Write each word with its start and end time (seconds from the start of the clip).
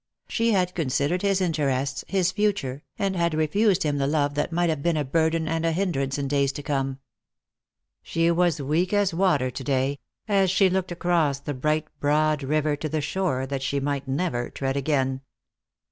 She 0.27 0.53
had 0.53 0.73
considered 0.73 1.21
his 1.21 1.41
interests, 1.41 2.03
his 2.07 2.31
future, 2.31 2.81
and 2.97 3.15
had 3.15 3.35
refused 3.35 3.83
him 3.83 3.99
the 3.99 4.07
love 4.07 4.33
that 4.33 4.51
might 4.51 4.71
have 4.71 4.81
been 4.81 4.97
a 4.97 5.03
burden 5.05 5.47
and 5.47 5.63
a 5.63 5.71
hindrance 5.71 6.17
in 6.17 6.27
days 6.27 6.51
to 6.53 6.63
come. 6.63 6.97
She 8.01 8.31
was 8.31 8.55
as 8.59 8.63
weak 8.65 8.93
as 8.93 9.13
water 9.13 9.51
to 9.51 9.63
day, 9.63 9.99
as 10.27 10.49
she 10.49 10.71
looked 10.71 10.91
across 10.91 11.39
the 11.39 11.53
bright 11.53 11.87
broad 11.99 12.41
river 12.41 12.75
to 12.77 12.89
the 12.89 12.99
shore 12.99 13.45
that 13.45 13.61
she 13.61 13.79
might 13.79 14.07
never 14.07 14.49
tread 14.49 14.75
again. 14.75 15.21